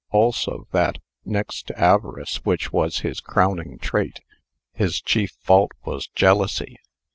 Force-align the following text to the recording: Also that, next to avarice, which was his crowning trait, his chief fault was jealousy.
Also 0.09 0.67
that, 0.71 0.97
next 1.25 1.67
to 1.67 1.79
avarice, 1.79 2.37
which 2.37 2.73
was 2.73 3.01
his 3.01 3.19
crowning 3.19 3.77
trait, 3.77 4.19
his 4.73 4.99
chief 4.99 5.29
fault 5.43 5.73
was 5.85 6.07
jealousy. 6.15 6.79